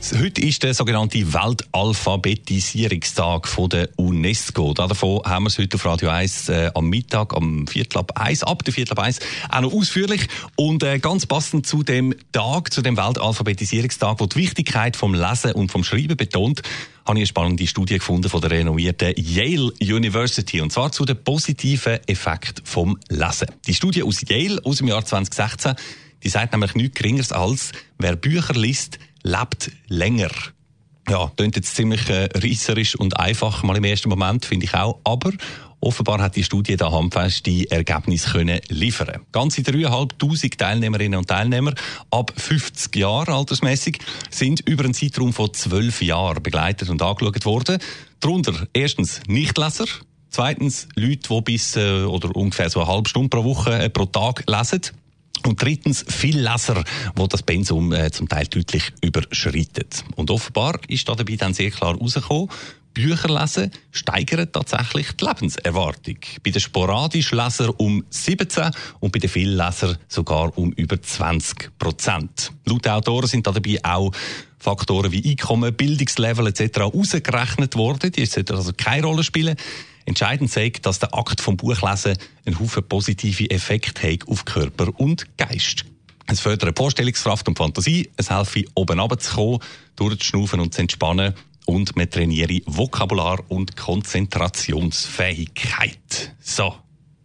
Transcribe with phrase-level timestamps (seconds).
[0.00, 4.72] Heute ist der sogenannte Weltalphabetisierungstag von der UNESCO.
[4.72, 8.42] Davon haben wir es heute auf Radio 1 äh, am Mittag, am Viertel ab 1,
[8.42, 9.18] ab der Viertel ab 1,
[9.50, 10.26] auch noch ausführlich.
[10.56, 15.52] Und äh, ganz passend zu dem Tag, zu dem Weltalphabetisierungstag, wo die Wichtigkeit vom Lesen
[15.52, 16.62] und vom Schreiben betont,
[17.04, 20.62] habe ich eine spannende Studie gefunden von der renommierten Yale University.
[20.62, 23.48] Und zwar zu den positiven Effekten vom Lesen.
[23.66, 25.74] Die Studie aus Yale aus dem Jahr 2016,
[26.22, 30.30] die sagt nämlich nichts Geringeres als, wer Bücher liest, lebt länger.
[31.08, 35.00] Ja, klingt jetzt ziemlich äh, reisserisch und einfach, mal im ersten Moment, finde ich auch.
[35.02, 35.32] Aber
[35.80, 39.22] offenbar hat die Studie da handfeste Ergebnisse können liefern.
[39.32, 41.74] Ganze 3'500 Teilnehmerinnen und Teilnehmer
[42.10, 43.98] ab 50 Jahren altersmäßig
[44.30, 47.78] sind über einen Zeitraum von 12 Jahren begleitet und angeschaut worden.
[48.20, 49.86] Darunter erstens Nichtleser,
[50.32, 54.06] Zweitens Leute, die bis äh, oder ungefähr so eine halbe Stunde pro Woche äh, pro
[54.06, 54.82] Tag lesen.
[55.46, 60.04] Und drittens, viel Leser, wo das Pensum äh, zum Teil deutlich überschreitet.
[60.16, 62.50] Und offenbar ist da dabei dann sehr klar herausgekommen,
[62.92, 66.16] Bücher lesen steigert tatsächlich die Lebenserwartung.
[66.42, 71.78] Bei den sporadischen Lesern um 17 und bei den vielen Lesern sogar um über 20
[71.78, 72.52] Prozent.
[72.66, 74.12] Laut Autoren sind da dabei auch
[74.58, 76.80] Faktoren wie Einkommen, Bildungslevel etc.
[76.80, 78.12] ausgerechnet worden.
[78.12, 79.56] Die sollten also keine Rolle spielen.
[80.04, 85.36] Entscheidend zeigt, dass der Akt vom Buchlesen einen Haufen positive Effekte hat auf Körper und
[85.36, 85.84] Geist.
[86.26, 89.60] Es fördert Vorstellungskraft und Fantasie, es hilft, oben runterzukommen,
[89.96, 91.34] durchzuschnaufen und zu entspannen
[91.66, 96.36] und man trainiere Vokabular und Konzentrationsfähigkeit.
[96.40, 96.76] So,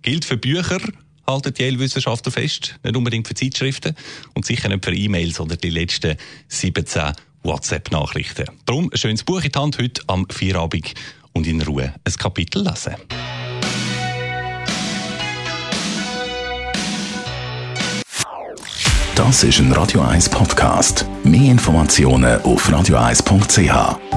[0.02, 0.80] gilt für Bücher,
[1.28, 3.96] halten die Yale-Wissenschaftler fest, nicht unbedingt für Zeitschriften
[4.34, 8.46] und sicher nicht für E-Mails oder die letzten 17 WhatsApp-Nachrichten.
[8.66, 10.96] Darum ein schönes Buch in die Hand heute am Vierabend
[11.36, 12.96] und in Ruhe ein Kapitel lesen.
[19.16, 21.06] Das ist ein Radio 1 Podcast.
[21.24, 24.15] Mehr Informationen auf radio1.ch.